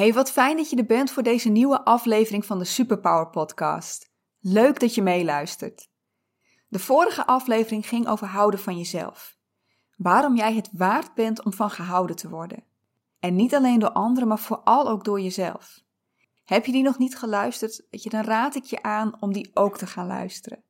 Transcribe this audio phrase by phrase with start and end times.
[0.00, 4.10] Hey, wat fijn dat je er bent voor deze nieuwe aflevering van de Superpower Podcast.
[4.38, 5.88] Leuk dat je meeluistert.
[6.68, 9.36] De vorige aflevering ging over houden van jezelf.
[9.96, 12.64] Waarom jij het waard bent om van gehouden te worden.
[13.18, 15.82] En niet alleen door anderen, maar vooral ook door jezelf.
[16.44, 17.86] Heb je die nog niet geluisterd?
[17.90, 20.62] Dan raad ik je aan om die ook te gaan luisteren.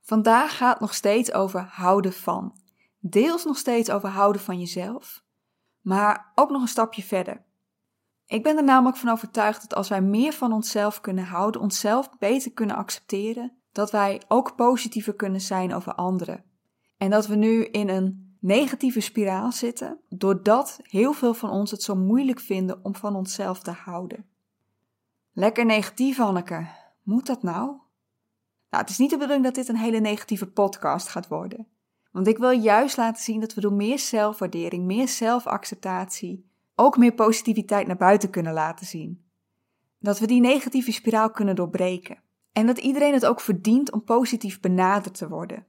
[0.00, 2.58] Vandaag gaat het nog steeds over houden van.
[3.00, 5.22] Deels nog steeds over houden van jezelf,
[5.80, 7.46] maar ook nog een stapje verder.
[8.28, 12.10] Ik ben er namelijk van overtuigd dat als wij meer van onszelf kunnen houden, onszelf
[12.18, 16.44] beter kunnen accepteren, dat wij ook positiever kunnen zijn over anderen.
[16.96, 21.82] En dat we nu in een negatieve spiraal zitten, doordat heel veel van ons het
[21.82, 24.26] zo moeilijk vinden om van onszelf te houden.
[25.32, 26.66] Lekker negatief, Anneke.
[27.02, 27.66] Moet dat nou?
[28.70, 31.66] Nou, het is niet de bedoeling dat dit een hele negatieve podcast gaat worden.
[32.10, 36.47] Want ik wil juist laten zien dat we door meer zelfwaardering, meer zelfacceptatie,
[36.78, 39.26] ook meer positiviteit naar buiten kunnen laten zien.
[39.98, 42.22] Dat we die negatieve spiraal kunnen doorbreken.
[42.52, 45.66] En dat iedereen het ook verdient om positief benaderd te worden.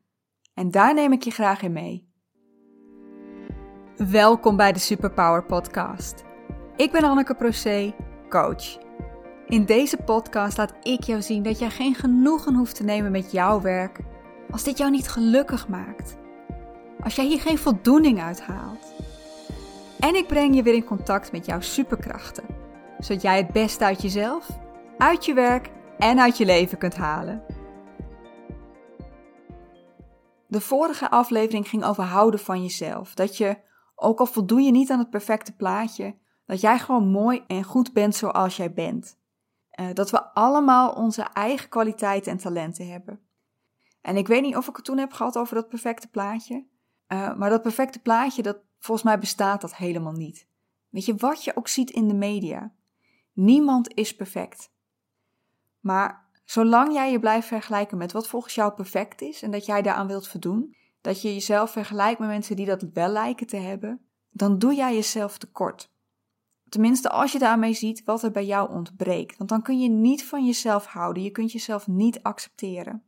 [0.53, 2.07] En daar neem ik je graag in mee.
[3.95, 6.23] Welkom bij de Superpower Podcast.
[6.75, 7.95] Ik ben Anneke Procé,
[8.29, 8.77] coach.
[9.45, 13.31] In deze podcast laat ik jou zien dat jij geen genoegen hoeft te nemen met
[13.31, 13.99] jouw werk
[14.49, 16.17] als dit jou niet gelukkig maakt.
[16.99, 18.88] Als jij hier geen voldoening uit haalt.
[19.99, 22.45] En ik breng je weer in contact met jouw superkrachten,
[22.99, 24.49] zodat jij het beste uit jezelf,
[24.97, 27.43] uit je werk en uit je leven kunt halen.
[30.47, 33.13] De vorige aflevering ging over houden van jezelf.
[33.13, 33.57] Dat je,
[33.95, 37.93] ook al voldoe je niet aan het perfecte plaatje, dat jij gewoon mooi en goed
[37.93, 39.17] bent zoals jij bent.
[39.79, 43.19] Uh, dat we allemaal onze eigen kwaliteiten en talenten hebben.
[44.01, 46.65] En ik weet niet of ik het toen heb gehad over dat perfecte plaatje.
[47.07, 50.47] Uh, maar dat perfecte plaatje, dat, volgens mij bestaat dat helemaal niet.
[50.89, 52.73] Weet je, wat je ook ziet in de media.
[53.33, 54.71] Niemand is perfect.
[55.79, 59.81] Maar zolang jij je blijft vergelijken met wat volgens jou perfect is en dat jij
[59.81, 64.01] daaraan wilt voldoen, dat je jezelf vergelijkt met mensen die dat wel lijken te hebben,
[64.29, 65.91] dan doe jij jezelf tekort.
[66.69, 69.37] Tenminste, als je daarmee ziet wat er bij jou ontbreekt.
[69.37, 71.23] Want dan kun je niet van jezelf houden.
[71.23, 73.03] Je kunt jezelf niet accepteren.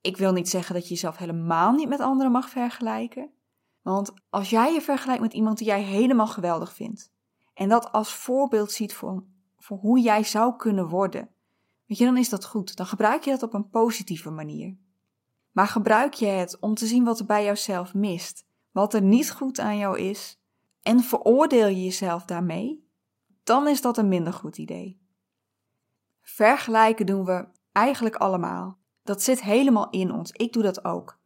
[0.00, 3.30] Ik wil niet zeggen dat je jezelf helemaal niet met anderen mag vergelijken.
[3.84, 7.12] Want als jij je vergelijkt met iemand die jij helemaal geweldig vindt.
[7.54, 9.24] En dat als voorbeeld ziet voor,
[9.66, 11.28] hoe jij zou kunnen worden.
[11.86, 12.76] Weet je, dan is dat goed.
[12.76, 14.76] Dan gebruik je dat op een positieve manier.
[15.52, 18.46] Maar gebruik je het om te zien wat er bij jouzelf mist.
[18.70, 20.40] Wat er niet goed aan jou is
[20.82, 22.88] en veroordeel je jezelf daarmee,
[23.42, 25.00] dan is dat een minder goed idee.
[26.20, 28.78] Vergelijken doen we eigenlijk allemaal.
[29.02, 30.32] Dat zit helemaal in ons.
[30.32, 31.18] Ik doe dat ook.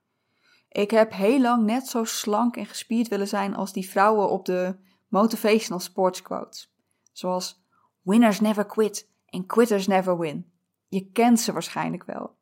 [0.78, 4.44] Ik heb heel lang net zo slank en gespierd willen zijn als die vrouwen op
[4.44, 4.76] de
[5.08, 6.74] motivational sports quotes.
[7.12, 7.62] Zoals
[8.02, 10.52] winners never quit en quitters never win.
[10.88, 12.36] Je kent ze waarschijnlijk wel.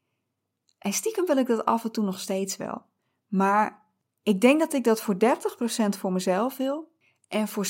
[0.79, 2.83] En stiekem wil ik dat af en toe nog steeds wel.
[3.27, 3.87] Maar
[4.23, 5.19] ik denk dat ik dat voor 30%
[5.99, 6.93] voor mezelf wil
[7.29, 7.69] en voor 70%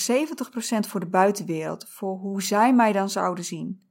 [0.88, 3.88] voor de buitenwereld, voor hoe zij mij dan zouden zien.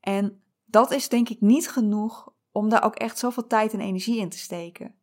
[0.00, 4.18] En dat is denk ik niet genoeg om daar ook echt zoveel tijd en energie
[4.18, 4.96] in te steken.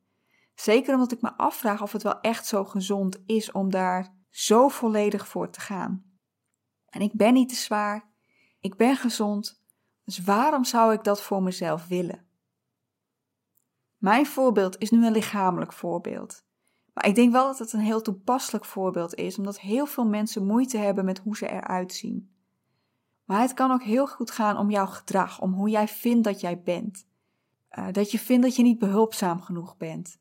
[0.56, 4.68] Zeker omdat ik me afvraag of het wel echt zo gezond is om daar zo
[4.68, 6.04] volledig voor te gaan.
[6.90, 8.10] En ik ben niet te zwaar,
[8.60, 9.64] ik ben gezond,
[10.04, 12.26] dus waarom zou ik dat voor mezelf willen?
[13.98, 16.44] Mijn voorbeeld is nu een lichamelijk voorbeeld.
[16.94, 20.46] Maar ik denk wel dat het een heel toepasselijk voorbeeld is, omdat heel veel mensen
[20.46, 22.36] moeite hebben met hoe ze eruit zien.
[23.24, 26.40] Maar het kan ook heel goed gaan om jouw gedrag, om hoe jij vindt dat
[26.40, 27.08] jij bent.
[27.72, 30.18] Uh, dat je vindt dat je niet behulpzaam genoeg bent.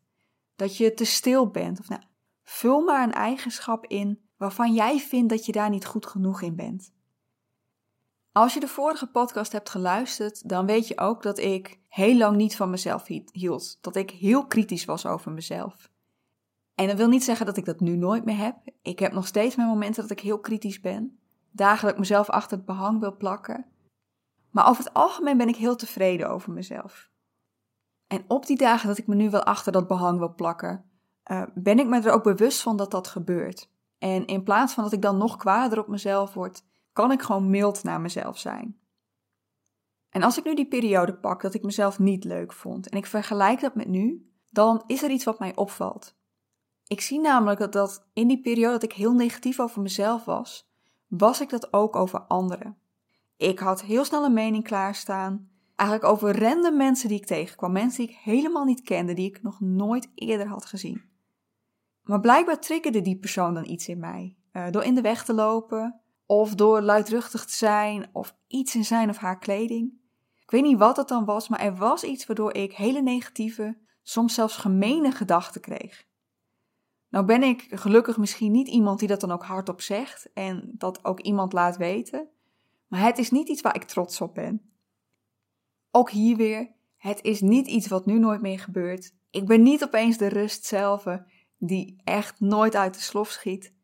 [0.56, 1.80] Dat je te stil bent.
[1.80, 2.02] Of nou,
[2.42, 6.56] vul maar een eigenschap in waarvan jij vindt dat je daar niet goed genoeg in
[6.56, 6.92] bent.
[8.32, 12.36] Als je de vorige podcast hebt geluisterd, dan weet je ook dat ik heel lang
[12.36, 13.78] niet van mezelf hield.
[13.80, 15.90] Dat ik heel kritisch was over mezelf.
[16.74, 18.56] En dat wil niet zeggen dat ik dat nu nooit meer heb.
[18.82, 21.18] Ik heb nog steeds mijn momenten dat ik heel kritisch ben.
[21.56, 23.66] Ik mezelf achter het behang wil plakken.
[24.50, 27.10] Maar over het algemeen ben ik heel tevreden over mezelf.
[28.14, 30.84] En op die dagen dat ik me nu wel achter dat behang wil plakken,
[31.30, 33.70] uh, ben ik me er ook bewust van dat dat gebeurt.
[33.98, 37.50] En in plaats van dat ik dan nog kwader op mezelf word, kan ik gewoon
[37.50, 38.78] mild naar mezelf zijn.
[40.10, 43.06] En als ik nu die periode pak dat ik mezelf niet leuk vond en ik
[43.06, 46.14] vergelijk dat met nu, dan is er iets wat mij opvalt.
[46.86, 50.68] Ik zie namelijk dat, dat in die periode dat ik heel negatief over mezelf was,
[51.06, 52.78] was ik dat ook over anderen.
[53.36, 58.06] Ik had heel snel een mening klaarstaan, eigenlijk over random mensen die ik tegenkwam, mensen
[58.06, 61.02] die ik helemaal niet kende, die ik nog nooit eerder had gezien.
[62.02, 64.36] Maar blijkbaar triggerde die persoon dan iets in mij.
[64.52, 68.84] Uh, door in de weg te lopen, of door luidruchtig te zijn of iets in
[68.84, 69.92] zijn of haar kleding.
[70.42, 73.78] Ik weet niet wat het dan was, maar er was iets waardoor ik hele negatieve,
[74.02, 76.06] soms zelfs gemene gedachten kreeg.
[77.08, 81.04] Nou ben ik gelukkig misschien niet iemand die dat dan ook hardop zegt en dat
[81.04, 82.28] ook iemand laat weten,
[82.86, 84.73] maar het is niet iets waar ik trots op ben.
[85.96, 89.14] Ook hier weer, het is niet iets wat nu nooit meer gebeurt.
[89.30, 91.06] Ik ben niet opeens de rust zelf
[91.58, 93.74] die echt nooit uit de slof schiet.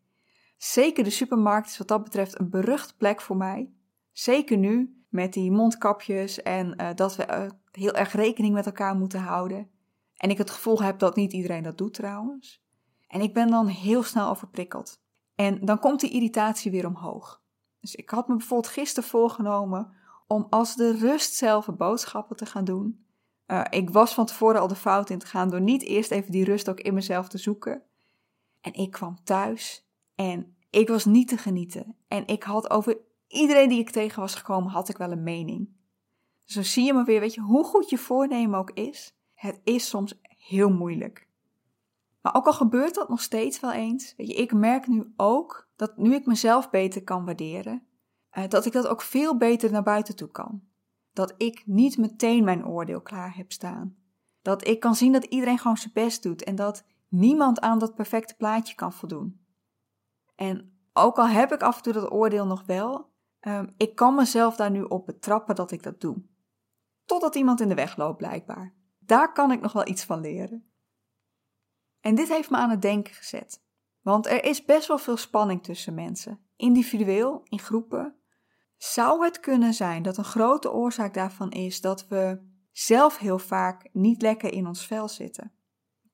[0.57, 3.73] Zeker de supermarkt is wat dat betreft een berucht plek voor mij.
[4.13, 8.97] Zeker nu, met die mondkapjes en uh, dat we uh, heel erg rekening met elkaar
[8.97, 9.71] moeten houden.
[10.17, 12.63] En ik het gevoel heb dat niet iedereen dat doet trouwens.
[13.09, 15.01] En ik ben dan heel snel overprikkeld.
[15.35, 17.43] En dan komt die irritatie weer omhoog.
[17.81, 19.99] Dus ik had me bijvoorbeeld gisteren voorgenomen
[20.31, 23.05] om als de rust zelf boodschappen te gaan doen.
[23.47, 26.33] Uh, ik was van tevoren al de fout in te gaan door niet eerst even
[26.33, 27.83] die rust ook in mezelf te zoeken.
[28.61, 31.97] En ik kwam thuis en ik was niet te genieten.
[32.09, 35.69] En ik had over iedereen die ik tegen was gekomen, had ik wel een mening.
[36.45, 39.15] Zo zie je maar weer, weet je, hoe goed je voornemen ook is.
[39.35, 41.29] Het is soms heel moeilijk.
[42.21, 45.69] Maar ook al gebeurt dat nog steeds wel eens, weet je, ik merk nu ook
[45.77, 47.85] dat nu ik mezelf beter kan waarderen,
[48.49, 50.63] dat ik dat ook veel beter naar buiten toe kan.
[51.13, 53.97] Dat ik niet meteen mijn oordeel klaar heb staan.
[54.43, 57.95] Dat ik kan zien dat iedereen gewoon zijn best doet en dat niemand aan dat
[57.95, 59.45] perfecte plaatje kan voldoen.
[60.35, 64.15] En ook al heb ik af en toe dat oordeel nog wel, um, ik kan
[64.15, 66.23] mezelf daar nu op betrappen dat ik dat doe.
[67.05, 68.75] Totdat iemand in de weg loopt, blijkbaar.
[68.99, 70.71] Daar kan ik nog wel iets van leren.
[72.01, 73.63] En dit heeft me aan het denken gezet.
[74.01, 78.15] Want er is best wel veel spanning tussen mensen, individueel, in groepen.
[78.83, 82.39] Zou het kunnen zijn dat een grote oorzaak daarvan is dat we
[82.73, 85.53] zelf heel vaak niet lekker in ons vel zitten?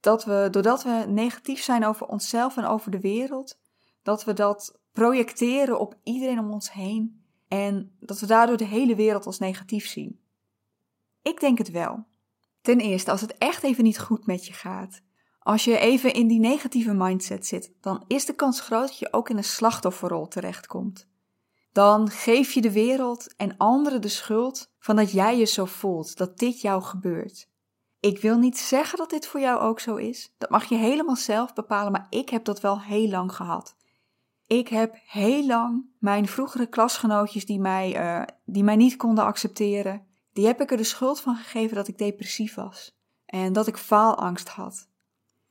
[0.01, 3.61] Dat we, doordat we negatief zijn over onszelf en over de wereld,
[4.03, 8.95] dat we dat projecteren op iedereen om ons heen en dat we daardoor de hele
[8.95, 10.21] wereld als negatief zien.
[11.23, 12.05] Ik denk het wel.
[12.61, 15.03] Ten eerste, als het echt even niet goed met je gaat,
[15.39, 19.13] als je even in die negatieve mindset zit, dan is de kans groot dat je
[19.13, 21.15] ook in een slachtofferrol terechtkomt.
[21.77, 26.17] Dan geef je de wereld en anderen de schuld van dat jij je zo voelt,
[26.17, 27.49] dat dit jou gebeurt.
[28.01, 30.35] Ik wil niet zeggen dat dit voor jou ook zo is.
[30.39, 33.77] Dat mag je helemaal zelf bepalen, maar ik heb dat wel heel lang gehad.
[34.47, 40.07] Ik heb heel lang mijn vroegere klasgenootjes die mij, uh, die mij niet konden accepteren,
[40.33, 42.97] die heb ik er de schuld van gegeven dat ik depressief was
[43.27, 44.89] en dat ik faalangst had.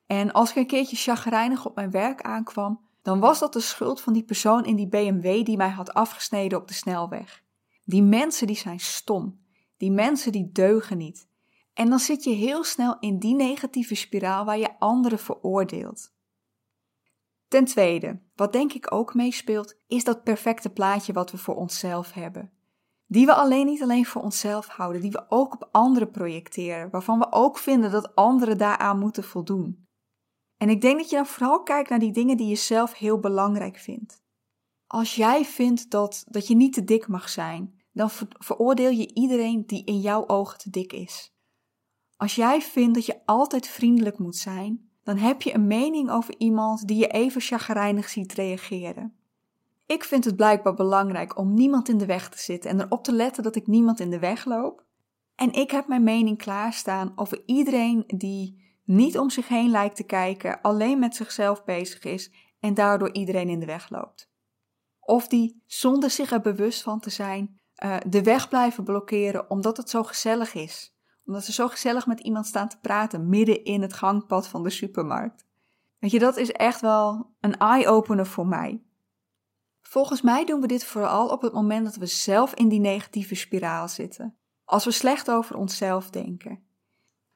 [0.06, 4.02] En als ik een keertje chagrijnig op mijn werk aankwam, dan was dat de schuld
[4.02, 7.44] van die persoon in die BMW die mij had afgesneden op de snelweg.
[7.84, 9.40] Die mensen die zijn stom.
[9.78, 11.28] Die mensen die deugen niet.
[11.74, 16.14] En dan zit je heel snel in die negatieve spiraal waar je anderen veroordeelt.
[17.48, 22.14] Ten tweede, wat denk ik ook meespeelt, is dat perfecte plaatje wat we voor onszelf
[22.14, 22.52] hebben.
[23.06, 27.20] Die we alleen niet alleen voor onszelf houden, die we ook op anderen projecteren, waarvan
[27.20, 29.85] we ook vinden dat anderen daaraan moeten voldoen.
[30.66, 33.20] En ik denk dat je dan vooral kijkt naar die dingen die je zelf heel
[33.20, 34.24] belangrijk vindt.
[34.88, 39.66] Als jij vindt dat, dat je niet te dik mag zijn, dan veroordeel je iedereen
[39.66, 41.34] die in jouw ogen te dik is.
[42.18, 46.36] Als jij vindt dat je altijd vriendelijk moet zijn, dan heb je een mening over
[46.38, 49.16] iemand die je even chagrijnig ziet reageren.
[49.86, 53.14] Ik vind het blijkbaar belangrijk om niemand in de weg te zitten en erop te
[53.14, 54.84] letten dat ik niemand in de weg loop.
[55.36, 60.04] En ik heb mijn mening klaarstaan over iedereen die niet om zich heen lijkt te
[60.04, 64.30] kijken, alleen met zichzelf bezig is en daardoor iedereen in de weg loopt.
[65.00, 69.78] Of die, zonder zich er bewust van te zijn, uh, de weg blijven blokkeren omdat
[69.78, 70.96] het zo gezellig is.
[71.26, 74.70] Omdat ze zo gezellig met iemand staan te praten midden in het gangpad van de
[74.70, 75.46] supermarkt.
[76.00, 78.84] Weet je, dat is echt wel een eye-opener voor mij.
[79.82, 83.36] Volgens mij doen we dit vooral op het moment dat we zelf in die negatieve
[83.36, 84.36] spiraal zitten.
[84.64, 86.64] Als we slecht over onszelf denken.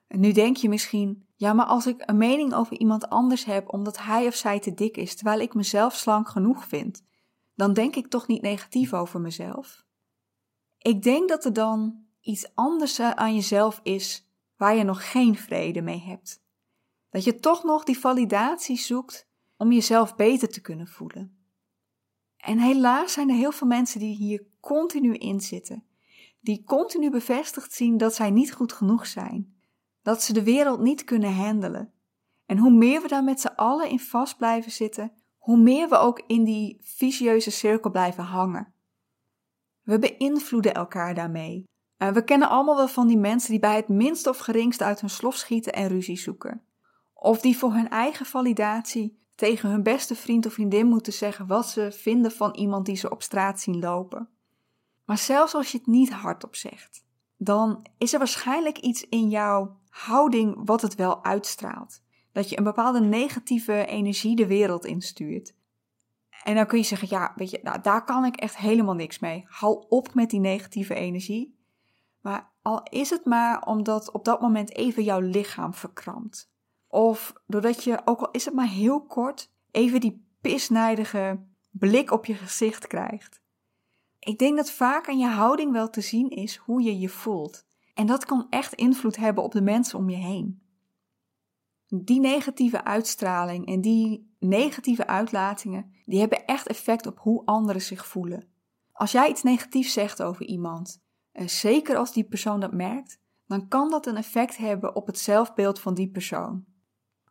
[0.08, 3.74] En nu denk je misschien, ja, maar als ik een mening over iemand anders heb
[3.74, 7.04] omdat hij of zij te dik is, terwijl ik mezelf slank genoeg vind,
[7.56, 9.86] dan denk ik toch niet negatief over mezelf.
[10.78, 15.82] Ik denk dat er dan iets anders aan jezelf is waar je nog geen vrede
[15.82, 16.44] mee hebt.
[17.10, 19.28] Dat je toch nog die validatie zoekt
[19.58, 21.38] om jezelf beter te kunnen voelen.
[22.38, 25.84] En helaas zijn er heel veel mensen die hier continu in zitten,
[26.40, 29.59] die continu bevestigd zien dat zij niet goed genoeg zijn,
[30.02, 31.92] dat ze de wereld niet kunnen handelen.
[32.46, 35.98] En hoe meer we daar met z'n allen in vast blijven zitten, hoe meer we
[35.98, 38.74] ook in die vicieuze cirkel blijven hangen.
[39.82, 41.64] We beïnvloeden elkaar daarmee.
[41.98, 45.00] En we kennen allemaal wel van die mensen die bij het minste of geringste uit
[45.02, 46.62] hun slof schieten en ruzie zoeken.
[47.14, 51.70] Of die voor hun eigen validatie tegen hun beste vriend of vriendin moeten zeggen wat
[51.70, 54.30] ze vinden van iemand die ze op straat zien lopen.
[55.06, 57.04] Maar zelfs als je het niet hardop zegt,
[57.38, 62.02] dan is er waarschijnlijk iets in jouw houding wat het wel uitstraalt.
[62.32, 65.54] Dat je een bepaalde negatieve energie de wereld instuurt.
[66.44, 69.20] En dan kun je zeggen, ja, weet je, nou, daar kan ik echt helemaal niks
[69.20, 69.46] mee.
[69.48, 71.58] Hou op met die negatieve energie.
[72.22, 76.52] Maar al is het maar omdat op dat moment even jouw lichaam verkrampt.
[76.88, 81.40] Of doordat je, ook al is het maar heel kort, even die pisnijdige
[81.72, 83.42] blik op je gezicht krijgt.
[84.20, 87.66] Ik denk dat vaak aan je houding wel te zien is hoe je je voelt.
[88.00, 90.62] En dat kan echt invloed hebben op de mensen om je heen.
[91.88, 98.08] Die negatieve uitstraling en die negatieve uitlatingen, die hebben echt effect op hoe anderen zich
[98.08, 98.48] voelen.
[98.92, 101.02] Als jij iets negatiefs zegt over iemand,
[101.32, 105.20] en zeker als die persoon dat merkt, dan kan dat een effect hebben op het
[105.20, 106.66] zelfbeeld van die persoon.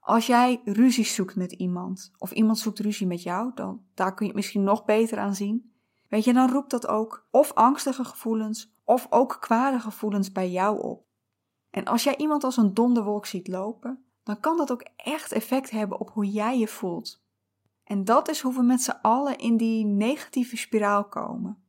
[0.00, 4.26] Als jij ruzie zoekt met iemand, of iemand zoekt ruzie met jou, dan daar kun
[4.26, 5.72] je het misschien nog beter aan zien.
[6.08, 10.82] Weet je, dan roept dat ook of angstige gevoelens, of ook kwade gevoelens bij jou
[10.82, 11.06] op.
[11.70, 15.70] En als jij iemand als een donderwolk ziet lopen, dan kan dat ook echt effect
[15.70, 17.24] hebben op hoe jij je voelt.
[17.84, 21.62] En dat is hoe we met z'n allen in die negatieve spiraal komen.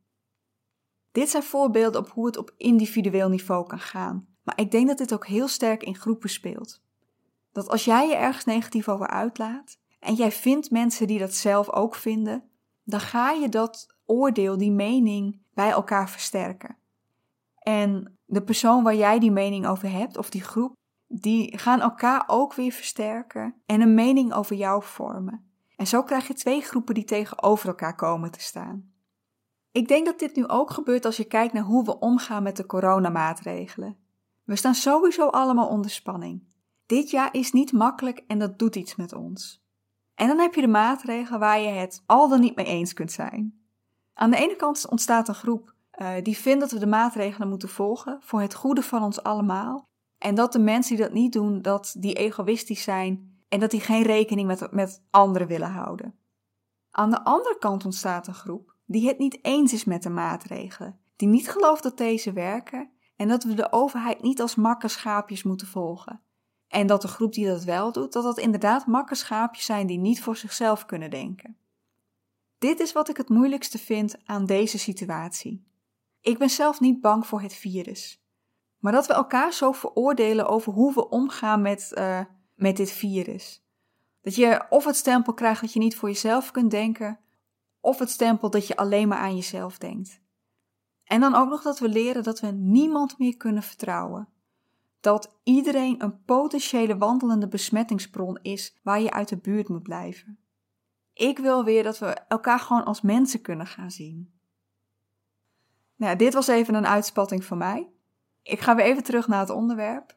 [1.12, 4.98] Dit zijn voorbeelden op hoe het op individueel niveau kan gaan, maar ik denk dat
[4.98, 6.82] dit ook heel sterk in groepen speelt.
[7.52, 11.70] Dat als jij je ergens negatief over uitlaat en jij vindt mensen die dat zelf
[11.70, 12.50] ook vinden,
[12.84, 16.78] dan ga je dat oordeel, die mening bij elkaar versterken.
[17.70, 20.72] En de persoon waar jij die mening over hebt, of die groep,
[21.06, 25.52] die gaan elkaar ook weer versterken en een mening over jou vormen.
[25.76, 28.92] En zo krijg je twee groepen die tegenover elkaar komen te staan.
[29.72, 32.56] Ik denk dat dit nu ook gebeurt als je kijkt naar hoe we omgaan met
[32.56, 33.96] de coronamaatregelen.
[34.44, 36.42] We staan sowieso allemaal onder spanning.
[36.86, 39.64] Dit jaar is niet makkelijk en dat doet iets met ons.
[40.14, 43.12] En dan heb je de maatregelen waar je het al dan niet mee eens kunt
[43.12, 43.60] zijn.
[44.14, 47.68] Aan de ene kant ontstaat een groep uh, die vindt dat we de maatregelen moeten
[47.68, 49.88] volgen voor het goede van ons allemaal.
[50.18, 53.80] En dat de mensen die dat niet doen, dat die egoïstisch zijn en dat die
[53.80, 56.14] geen rekening met, met anderen willen houden.
[56.90, 61.00] Aan de andere kant ontstaat een groep die het niet eens is met de maatregelen,
[61.16, 65.66] die niet gelooft dat deze werken en dat we de overheid niet als makkerschaapjes moeten
[65.66, 66.22] volgen.
[66.68, 70.22] En dat de groep die dat wel doet, dat dat inderdaad makkerschaapjes zijn die niet
[70.22, 71.56] voor zichzelf kunnen denken.
[72.58, 75.69] Dit is wat ik het moeilijkste vind aan deze situatie.
[76.20, 78.24] Ik ben zelf niet bang voor het virus.
[78.78, 82.20] Maar dat we elkaar zo veroordelen over hoe we omgaan met, uh,
[82.54, 83.64] met dit virus.
[84.22, 87.20] Dat je of het stempel krijgt dat je niet voor jezelf kunt denken,
[87.80, 90.20] of het stempel dat je alleen maar aan jezelf denkt.
[91.04, 94.28] En dan ook nog dat we leren dat we niemand meer kunnen vertrouwen.
[95.00, 100.38] Dat iedereen een potentiële wandelende besmettingsbron is waar je uit de buurt moet blijven.
[101.12, 104.39] Ik wil weer dat we elkaar gewoon als mensen kunnen gaan zien.
[106.00, 107.88] Nou, dit was even een uitspatting van mij.
[108.42, 110.16] Ik ga weer even terug naar het onderwerp.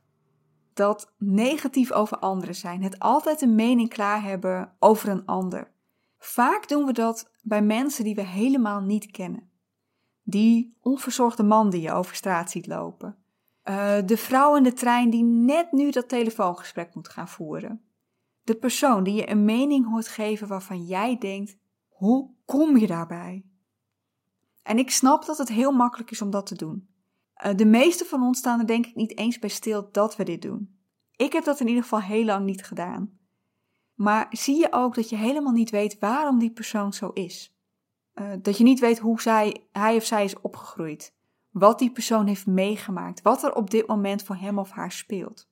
[0.73, 5.71] Dat negatief over anderen zijn, het altijd een mening klaar hebben over een ander.
[6.17, 9.49] Vaak doen we dat bij mensen die we helemaal niet kennen.
[10.23, 13.17] Die onverzorgde man die je over straat ziet lopen.
[13.63, 17.81] Uh, de vrouw in de trein die net nu dat telefoongesprek moet gaan voeren.
[18.43, 23.45] De persoon die je een mening hoort geven waarvan jij denkt: hoe kom je daarbij?
[24.63, 26.88] En ik snap dat het heel makkelijk is om dat te doen.
[27.46, 30.24] Uh, de meeste van ons staan er denk ik niet eens bij stil dat we
[30.24, 30.77] dit doen.
[31.15, 33.17] Ik heb dat in ieder geval heel lang niet gedaan.
[33.93, 37.58] Maar zie je ook dat je helemaal niet weet waarom die persoon zo is?
[38.15, 41.15] Uh, dat je niet weet hoe zij, hij of zij is opgegroeid.
[41.51, 43.22] Wat die persoon heeft meegemaakt.
[43.22, 45.50] Wat er op dit moment voor hem of haar speelt.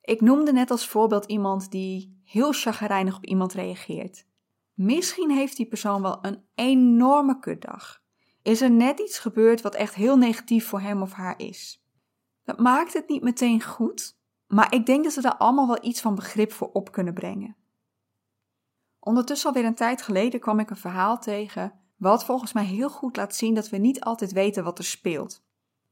[0.00, 4.26] Ik noemde net als voorbeeld iemand die heel chagrijnig op iemand reageert.
[4.74, 8.04] Misschien heeft die persoon wel een enorme kutdag.
[8.46, 11.84] Is er net iets gebeurd wat echt heel negatief voor hem of haar is?
[12.44, 16.00] Dat maakt het niet meteen goed, maar ik denk dat ze daar allemaal wel iets
[16.00, 17.56] van begrip voor op kunnen brengen.
[18.98, 23.16] Ondertussen alweer een tijd geleden kwam ik een verhaal tegen, wat volgens mij heel goed
[23.16, 25.42] laat zien dat we niet altijd weten wat er speelt.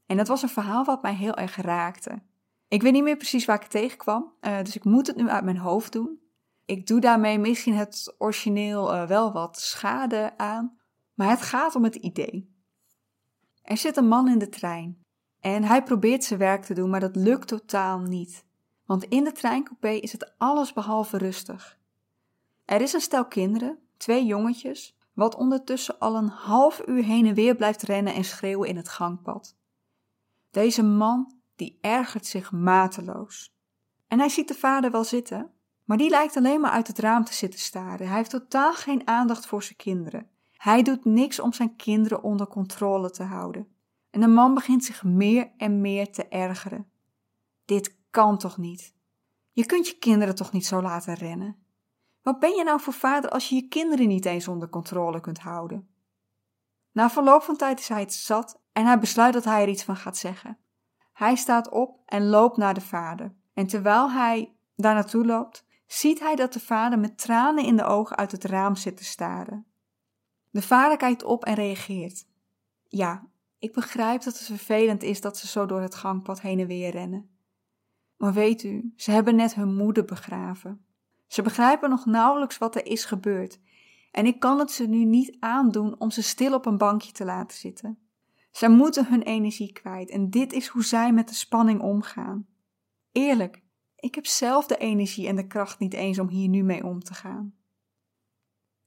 [0.07, 2.23] En dat was een verhaal wat mij heel erg raakte.
[2.69, 5.45] Ik weet niet meer precies waar ik tegenkwam, uh, dus ik moet het nu uit
[5.45, 6.21] mijn hoofd doen.
[6.65, 10.83] Ik doe daarmee misschien het origineel uh, wel wat schade aan,
[11.15, 12.53] maar het gaat om het idee.
[13.63, 15.03] Er zit een man in de trein
[15.41, 18.45] en hij probeert zijn werk te doen, maar dat lukt totaal niet.
[18.87, 21.79] Want in de treincoupé is het allesbehalve rustig.
[22.65, 27.35] Er is een stel kinderen, twee jongetjes, wat ondertussen al een half uur heen en
[27.35, 29.57] weer blijft rennen en schreeuwen in het gangpad.
[30.51, 33.55] Deze man, die ergert zich mateloos.
[34.09, 35.53] En hij ziet de vader wel zitten,
[35.85, 38.07] Maar die lijkt alleen maar uit het raam te zitten staren.
[38.07, 40.31] Hij heeft totaal geen aandacht voor zijn kinderen.
[40.65, 43.69] Hij doet niks om zijn kinderen onder controle te houden.
[44.11, 46.91] En de man begint zich meer en meer te ergeren.
[47.65, 48.95] Dit kan toch niet?
[49.51, 51.57] Je kunt je kinderen toch niet zo laten rennen?
[52.23, 55.39] Wat ben je nou voor vader als je je kinderen niet eens onder controle kunt
[55.39, 55.89] houden?
[56.93, 59.85] Na verloop van tijd is hij het zat en hij besluit dat hij er iets
[59.85, 60.59] van gaat zeggen.
[61.13, 63.35] Hij staat op en loopt naar de vader.
[63.55, 67.85] En terwijl hij daar naartoe loopt, ziet hij dat de vader met tranen in de
[67.85, 69.67] ogen uit het raam zit te staren.
[70.55, 72.27] De kijkt op en reageert.
[72.89, 73.27] Ja,
[73.59, 76.91] ik begrijp dat het vervelend is dat ze zo door het gangpad heen en weer
[76.91, 77.31] rennen.
[78.17, 80.85] Maar weet u, ze hebben net hun moeder begraven.
[81.27, 83.61] Ze begrijpen nog nauwelijks wat er is gebeurd.
[84.11, 87.25] En ik kan het ze nu niet aandoen om ze stil op een bankje te
[87.25, 87.99] laten zitten.
[88.51, 92.47] Zij moeten hun energie kwijt en dit is hoe zij met de spanning omgaan.
[93.13, 93.63] Eerlijk,
[93.97, 97.01] ik heb zelf de energie en de kracht niet eens om hier nu mee om
[97.01, 97.55] te gaan.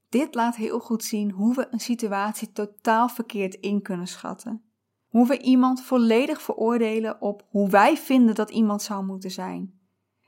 [0.10, 4.62] Dit laat heel goed zien hoe we een situatie totaal verkeerd in kunnen schatten.
[5.08, 9.80] Hoe we iemand volledig veroordelen op hoe wij vinden dat iemand zou moeten zijn.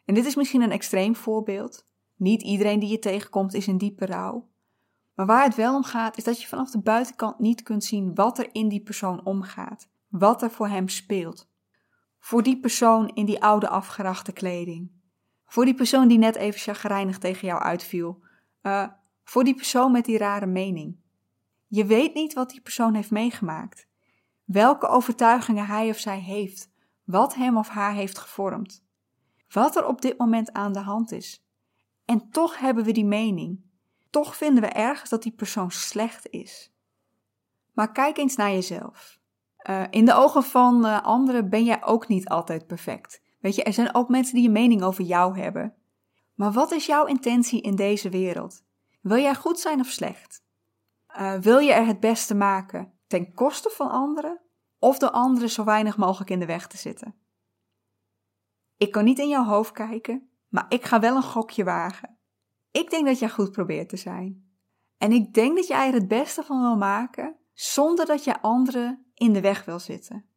[0.05, 1.85] En dit is misschien een extreem voorbeeld.
[2.15, 4.49] Niet iedereen die je tegenkomt is in diepe rouw.
[5.13, 8.15] Maar waar het wel om gaat, is dat je vanaf de buitenkant niet kunt zien
[8.15, 11.49] wat er in die persoon omgaat, wat er voor hem speelt.
[12.19, 14.91] Voor die persoon in die oude afgerachte kleding.
[15.45, 18.23] Voor die persoon die net even chagrijnig tegen jou uitviel.
[18.63, 18.87] Uh,
[19.29, 20.97] voor die persoon met die rare mening.
[21.67, 23.87] Je weet niet wat die persoon heeft meegemaakt.
[24.43, 26.69] Welke overtuigingen hij of zij heeft.
[27.03, 28.83] Wat hem of haar heeft gevormd.
[29.49, 31.45] Wat er op dit moment aan de hand is.
[32.05, 33.61] En toch hebben we die mening.
[34.09, 36.73] Toch vinden we ergens dat die persoon slecht is.
[37.73, 39.19] Maar kijk eens naar jezelf.
[39.69, 43.21] Uh, in de ogen van uh, anderen ben jij ook niet altijd perfect.
[43.39, 45.73] Weet je, er zijn ook mensen die een mening over jou hebben.
[46.35, 48.67] Maar wat is jouw intentie in deze wereld?
[48.99, 50.43] Wil jij goed zijn of slecht?
[51.17, 54.41] Uh, wil je er het beste maken ten koste van anderen
[54.79, 57.15] of door anderen zo weinig mogelijk in de weg te zitten?
[58.77, 62.17] Ik kan niet in jouw hoofd kijken, maar ik ga wel een gokje wagen.
[62.71, 64.49] Ik denk dat jij goed probeert te zijn.
[64.97, 69.11] En ik denk dat jij er het beste van wil maken zonder dat je anderen
[69.13, 70.29] in de weg wil zitten.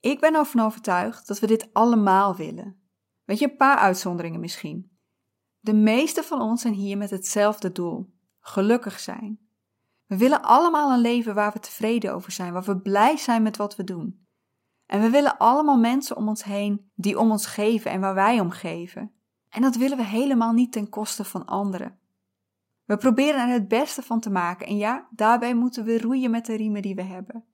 [0.00, 2.88] Ik ben ervan overtuigd dat we dit allemaal willen.
[3.24, 4.93] Weet je, een paar uitzonderingen misschien.
[5.64, 9.38] De meeste van ons zijn hier met hetzelfde doel: gelukkig zijn.
[10.06, 13.56] We willen allemaal een leven waar we tevreden over zijn, waar we blij zijn met
[13.56, 14.26] wat we doen.
[14.86, 18.40] En we willen allemaal mensen om ons heen die om ons geven en waar wij
[18.40, 19.12] om geven.
[19.48, 21.98] En dat willen we helemaal niet ten koste van anderen.
[22.84, 26.46] We proberen er het beste van te maken en ja, daarbij moeten we roeien met
[26.46, 27.44] de riemen die we hebben.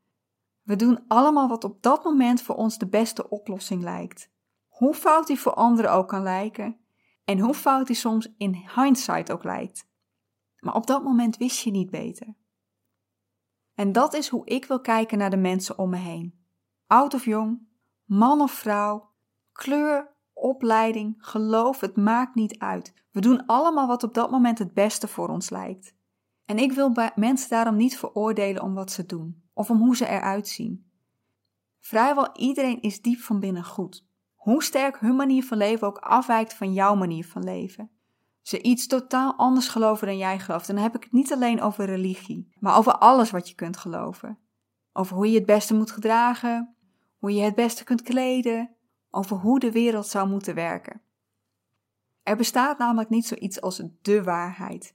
[0.62, 4.31] We doen allemaal wat op dat moment voor ons de beste oplossing lijkt.
[4.68, 6.81] Hoe fout die voor anderen ook kan lijken
[7.31, 9.88] en hoe fout die soms in hindsight ook lijkt.
[10.59, 12.35] Maar op dat moment wist je niet beter.
[13.75, 16.45] En dat is hoe ik wil kijken naar de mensen om me heen.
[16.87, 17.69] Oud of jong,
[18.05, 19.11] man of vrouw,
[19.53, 22.95] kleur, opleiding, geloof, het maakt niet uit.
[23.11, 25.95] We doen allemaal wat op dat moment het beste voor ons lijkt.
[26.45, 30.09] En ik wil mensen daarom niet veroordelen om wat ze doen of om hoe ze
[30.09, 30.90] eruit zien.
[31.81, 34.09] Vrijwel iedereen is diep van binnen goed.
[34.40, 37.90] Hoe sterk hun manier van leven ook afwijkt van jouw manier van leven.
[38.42, 40.68] Ze iets totaal anders geloven dan jij gelooft.
[40.68, 43.76] En dan heb ik het niet alleen over religie, maar over alles wat je kunt
[43.76, 44.38] geloven.
[44.92, 46.74] Over hoe je het beste moet gedragen,
[47.18, 48.74] hoe je het beste kunt kleden,
[49.11, 51.00] over hoe de wereld zou moeten werken.
[52.22, 54.94] Er bestaat namelijk niet zoiets als de waarheid.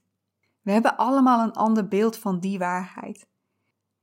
[0.62, 3.28] We hebben allemaal een ander beeld van die waarheid.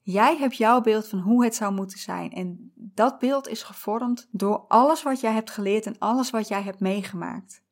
[0.06, 4.28] Jij hebt jouw beeld van hoe het zou moeten zijn en dat beeld is gevormd
[4.32, 7.64] door alles wat jij hebt geleerd en alles wat jij hebt meegemaakt.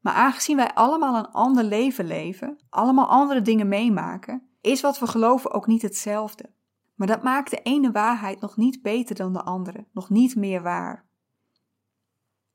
[0.00, 5.06] Maar aangezien wij allemaal een ander leven leven, allemaal andere dingen meemaken, is wat we
[5.06, 6.50] geloven ook niet hetzelfde.
[6.94, 10.62] Maar dat maakt de ene waarheid nog niet beter dan de andere, nog niet meer
[10.62, 11.06] waar.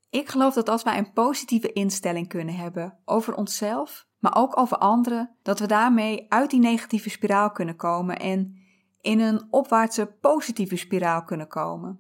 [0.10, 4.78] Ik geloof dat als wij een positieve instelling kunnen hebben over onszelf, maar ook over
[4.78, 8.63] anderen, dat we daarmee uit die negatieve spiraal kunnen komen en
[9.04, 12.00] in een opwaartse positieve spiraal kunnen komen.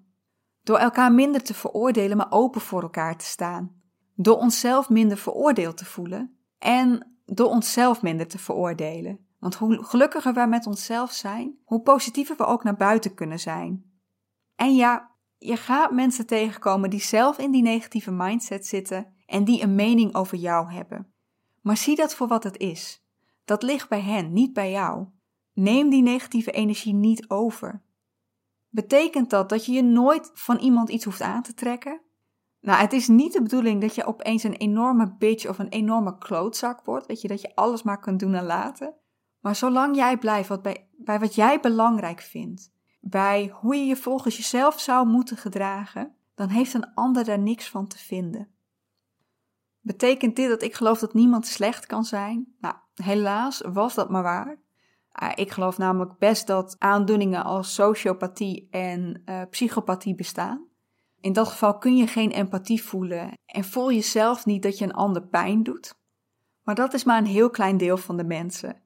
[0.62, 3.82] Door elkaar minder te veroordelen, maar open voor elkaar te staan.
[4.16, 9.28] Door onszelf minder veroordeeld te voelen en door onszelf minder te veroordelen.
[9.39, 13.84] Want hoe gelukkiger we met onszelf zijn, hoe positiever we ook naar buiten kunnen zijn.
[14.56, 19.62] En ja, je gaat mensen tegenkomen die zelf in die negatieve mindset zitten en die
[19.62, 21.13] een mening over jou hebben.
[21.62, 23.06] Maar zie dat voor wat het is.
[23.46, 25.08] Dat ligt bij hen, niet bij jou.
[25.54, 27.82] Neem die negatieve energie niet over.
[28.70, 32.02] Betekent dat dat je je nooit van iemand iets hoeft aan te trekken?
[32.62, 36.18] Nou, het is niet de bedoeling dat je opeens een enorme bitch of een enorme
[36.18, 37.06] klootzak wordt.
[37.08, 38.94] Weet je, dat je alles maar kunt doen en laten.
[39.39, 43.96] Maar zolang jij blijft wat bij, bij wat jij belangrijk vindt, bij hoe je je
[43.96, 48.48] volgens jezelf zou moeten gedragen, dan heeft een ander daar niks van te vinden.
[49.80, 52.56] Betekent dit dat ik geloof dat niemand slecht kan zijn?
[52.60, 54.62] Nou, helaas was dat maar waar.
[55.13, 60.67] Ah, ik geloof namelijk best dat aandoeningen als sociopathie en uh, psychopathie bestaan.
[61.19, 64.86] In dat geval kun je geen empathie voelen en voel je zelf niet dat je
[64.86, 65.95] een ander pijn doet.
[66.63, 68.82] Maar dat is maar een heel klein deel van de mensen.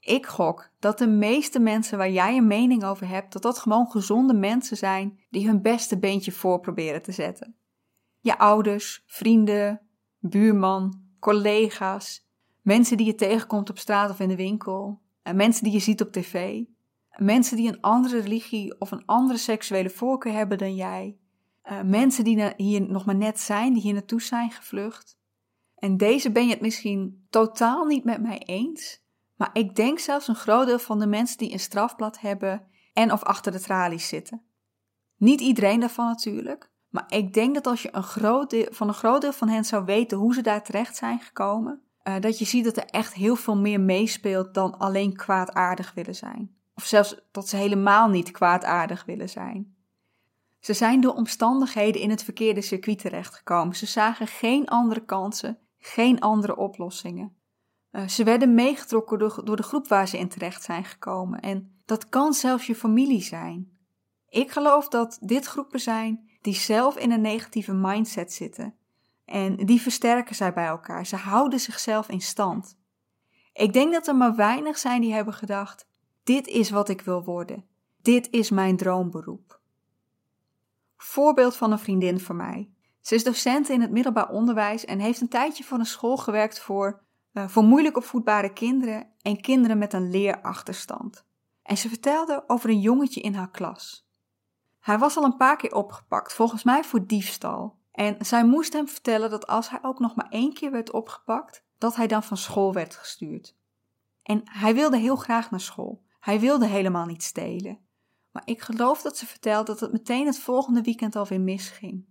[0.00, 3.90] Ik gok dat de meeste mensen waar jij een mening over hebt, dat dat gewoon
[3.90, 7.54] gezonde mensen zijn die hun beste beentje voor proberen te zetten.
[8.20, 9.80] Je ouders, vrienden,
[10.18, 12.26] buurman, collega's,
[12.60, 15.00] mensen die je tegenkomt op straat of in de winkel,
[15.34, 16.62] mensen die je ziet op tv,
[17.16, 21.16] mensen die een andere religie of een andere seksuele voorkeur hebben dan jij,
[21.70, 25.16] uh, mensen die hier nog maar net zijn, die hier naartoe zijn gevlucht.
[25.74, 29.02] En deze ben je het misschien totaal niet met mij eens,
[29.36, 33.12] maar ik denk zelfs een groot deel van de mensen die een strafblad hebben en
[33.12, 34.42] of achter de tralies zitten.
[35.16, 38.94] Niet iedereen daarvan natuurlijk, maar ik denk dat als je een groot deel, van een
[38.94, 42.44] groot deel van hen zou weten hoe ze daar terecht zijn gekomen, uh, dat je
[42.44, 46.56] ziet dat er echt heel veel meer meespeelt dan alleen kwaadaardig willen zijn.
[46.74, 49.76] Of zelfs dat ze helemaal niet kwaadaardig willen zijn.
[50.58, 53.76] Ze zijn door omstandigheden in het verkeerde circuit terechtgekomen.
[53.76, 57.36] Ze zagen geen andere kansen, geen andere oplossingen.
[57.92, 61.40] Uh, ze werden meegetrokken door, door de groep waar ze in terecht zijn gekomen.
[61.40, 63.70] En dat kan zelfs je familie zijn.
[64.28, 68.74] Ik geloof dat dit groepen zijn die zelf in een negatieve mindset zitten.
[69.24, 71.06] En die versterken zij bij elkaar.
[71.06, 72.78] Ze houden zichzelf in stand.
[73.52, 75.86] Ik denk dat er maar weinig zijn die hebben gedacht:
[76.22, 77.64] dit is wat ik wil worden.
[78.02, 79.60] Dit is mijn droomberoep.
[80.96, 82.70] Voorbeeld van een vriendin van mij.
[83.00, 86.60] Ze is docent in het middelbaar onderwijs en heeft een tijdje voor een school gewerkt
[86.60, 91.24] voor, uh, voor moeilijk opvoedbare kinderen en kinderen met een leerachterstand.
[91.62, 94.06] En ze vertelde over een jongetje in haar klas.
[94.80, 97.78] Hij was al een paar keer opgepakt, volgens mij voor diefstal.
[97.92, 101.64] En zij moest hem vertellen dat als hij ook nog maar één keer werd opgepakt,
[101.78, 103.56] dat hij dan van school werd gestuurd.
[104.22, 106.02] En hij wilde heel graag naar school.
[106.20, 107.78] Hij wilde helemaal niet stelen.
[108.30, 112.04] Maar ik geloof dat ze vertelde dat het meteen het volgende weekend alweer misging.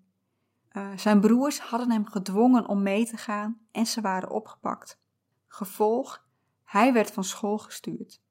[0.72, 5.00] Uh, zijn broers hadden hem gedwongen om mee te gaan en ze waren opgepakt.
[5.48, 6.26] Gevolg,
[6.64, 8.22] hij werd van school gestuurd.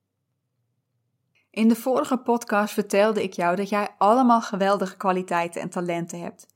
[1.50, 6.46] In de vorige podcast vertelde ik jou dat jij allemaal geweldige kwaliteiten en talenten hebt.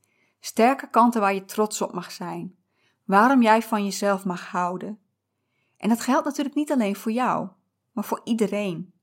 [0.45, 2.55] Sterke kanten waar je trots op mag zijn.
[3.03, 4.99] Waarom jij van jezelf mag houden.
[5.77, 7.49] En dat geldt natuurlijk niet alleen voor jou,
[7.91, 8.93] maar voor iedereen.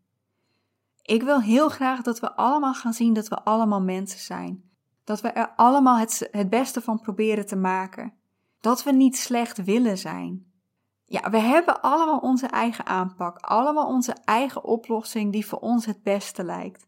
[1.03, 4.71] Ik wil heel graag dat we allemaal gaan zien dat we allemaal mensen zijn.
[5.05, 8.15] Dat we er allemaal het, het beste van proberen te maken.
[8.61, 10.53] Dat we niet slecht willen zijn.
[11.05, 16.03] Ja, we hebben allemaal onze eigen aanpak, allemaal onze eigen oplossing die voor ons het
[16.03, 16.87] beste lijkt.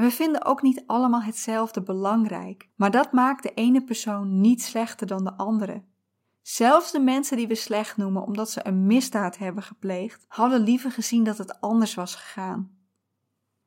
[0.00, 4.62] En we vinden ook niet allemaal hetzelfde belangrijk, maar dat maakt de ene persoon niet
[4.62, 5.82] slechter dan de andere.
[6.42, 10.90] Zelfs de mensen die we slecht noemen omdat ze een misdaad hebben gepleegd, hadden liever
[10.90, 12.70] gezien dat het anders was gegaan.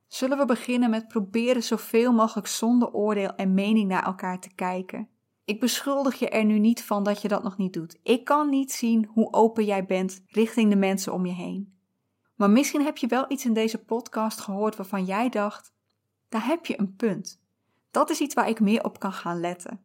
[0.08, 5.10] Zullen we beginnen met proberen zoveel mogelijk zonder oordeel en mening naar elkaar te kijken?
[5.46, 8.00] Ik beschuldig je er nu niet van dat je dat nog niet doet.
[8.04, 11.78] Ik kan niet zien hoe open jij bent richting de mensen om je heen.
[12.36, 15.73] Maar misschien heb je wel iets in deze podcast gehoord waarvan jij dacht:
[16.34, 17.42] daar heb je een punt.
[17.92, 19.82] Dat is iets waar ik meer op kan gaan letten.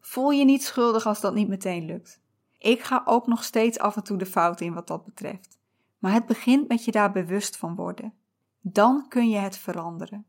[0.00, 2.20] Voel je niet schuldig als dat niet meteen lukt.
[2.58, 5.58] Ik ga ook nog steeds af en toe de fout in wat dat betreft.
[5.98, 8.14] Maar het begint met je daar bewust van worden.
[8.60, 10.26] Dan kun je het veranderen.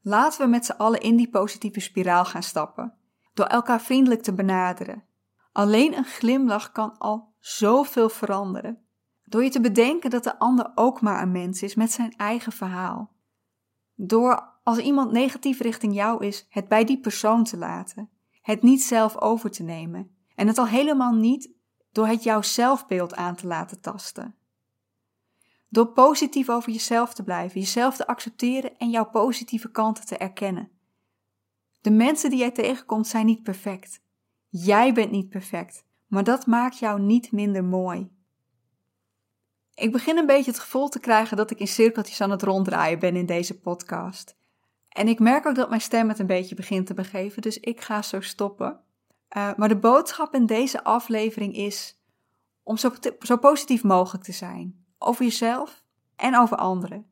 [0.00, 2.94] Laten we met z'n allen in die positieve spiraal gaan stappen,
[3.34, 5.04] door elkaar vriendelijk te benaderen.
[5.52, 8.84] Alleen een glimlach kan al zoveel veranderen.
[9.24, 12.52] Door je te bedenken dat de ander ook maar een mens is met zijn eigen
[12.52, 13.18] verhaal.
[14.02, 18.10] Door als iemand negatief richting jou is, het bij die persoon te laten.
[18.42, 20.16] Het niet zelf over te nemen.
[20.34, 21.50] En het al helemaal niet
[21.92, 24.34] door het jouw zelfbeeld aan te laten tasten.
[25.68, 30.70] Door positief over jezelf te blijven, jezelf te accepteren en jouw positieve kanten te erkennen.
[31.80, 34.02] De mensen die jij tegenkomt zijn niet perfect.
[34.48, 38.10] Jij bent niet perfect, maar dat maakt jou niet minder mooi.
[39.74, 42.98] Ik begin een beetje het gevoel te krijgen dat ik in cirkeltjes aan het ronddraaien
[42.98, 44.36] ben in deze podcast.
[44.88, 47.80] En ik merk ook dat mijn stem het een beetje begint te begeven, dus ik
[47.80, 48.80] ga zo stoppen.
[49.36, 52.00] Uh, maar de boodschap in deze aflevering is
[52.62, 54.84] om zo, zo positief mogelijk te zijn.
[54.98, 55.84] Over jezelf
[56.16, 57.10] en over anderen.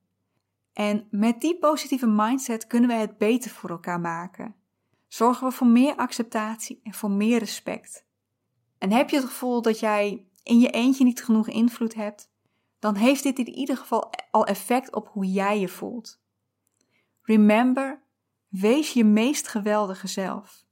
[0.73, 4.55] En met die positieve mindset kunnen we het beter voor elkaar maken.
[5.09, 8.05] zorgen we voor meer acceptatie en voor meer respect.
[8.79, 12.31] En heb je het gevoel dat jij in je eentje niet genoeg invloed hebt,
[12.79, 16.21] dan heeft dit in ieder geval al effect op hoe jij je voelt.
[17.23, 18.03] Remember,
[18.49, 20.65] wees je meest geweldige zelf.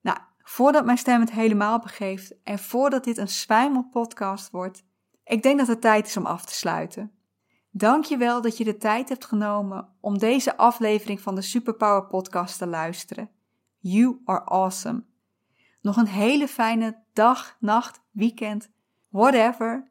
[0.00, 4.84] Nou, voordat mijn stem het helemaal begeeft en voordat dit een zwijmelpodcast wordt,
[5.24, 7.12] ik denk dat het tijd is om af te sluiten.
[7.70, 12.06] Dank je wel dat je de tijd hebt genomen om deze aflevering van de Superpower
[12.06, 13.30] Podcast te luisteren.
[13.78, 15.04] You are awesome.
[15.80, 18.70] Nog een hele fijne dag, nacht, weekend,
[19.08, 19.90] whatever.